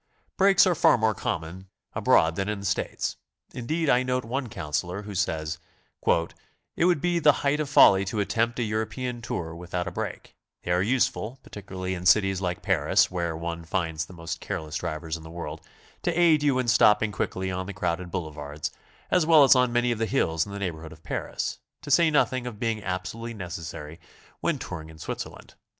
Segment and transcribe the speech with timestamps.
[0.35, 3.17] Brakes are far more common abroad than in the States.
[3.53, 5.59] Indeed, I note one counsellor who says:
[6.03, 6.33] 'Tt
[6.75, 10.71] would be the height of folly to attempt a European tour without a brake; they
[10.71, 15.21] are useful, particularly in cities like Paris (where one finds the most careless drivers in
[15.21, 15.61] the world)
[16.01, 18.71] to aid you in stopping quickly on the crowded boulevards,
[19.11, 22.09] as well as on many of the hills in the neighborhood of Paris, to say
[22.09, 23.99] noth ing of being absolutely necessary
[24.39, 25.53] when touring in Switzer land.